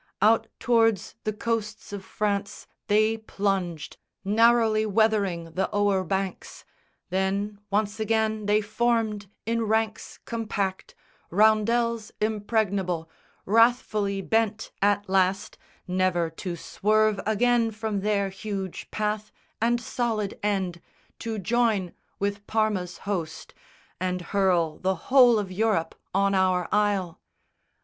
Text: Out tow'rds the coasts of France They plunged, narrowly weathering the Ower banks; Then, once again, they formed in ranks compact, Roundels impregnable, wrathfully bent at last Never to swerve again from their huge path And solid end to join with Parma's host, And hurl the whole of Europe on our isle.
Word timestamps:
Out 0.19 0.47
tow'rds 0.59 1.13
the 1.25 1.31
coasts 1.31 1.93
of 1.93 2.03
France 2.03 2.65
They 2.87 3.17
plunged, 3.17 3.97
narrowly 4.25 4.83
weathering 4.83 5.51
the 5.53 5.69
Ower 5.71 6.03
banks; 6.03 6.65
Then, 7.11 7.59
once 7.69 7.99
again, 7.99 8.47
they 8.47 8.61
formed 8.61 9.27
in 9.45 9.61
ranks 9.65 10.17
compact, 10.25 10.95
Roundels 11.29 12.11
impregnable, 12.19 13.11
wrathfully 13.45 14.23
bent 14.23 14.71
at 14.81 15.07
last 15.07 15.59
Never 15.87 16.31
to 16.31 16.55
swerve 16.55 17.19
again 17.27 17.69
from 17.69 17.99
their 17.99 18.29
huge 18.29 18.89
path 18.89 19.31
And 19.61 19.79
solid 19.79 20.35
end 20.41 20.81
to 21.19 21.37
join 21.37 21.93
with 22.17 22.47
Parma's 22.47 22.97
host, 23.05 23.53
And 23.99 24.21
hurl 24.21 24.79
the 24.79 24.95
whole 24.95 25.37
of 25.37 25.51
Europe 25.51 25.93
on 26.11 26.33
our 26.33 26.67
isle. 26.71 27.21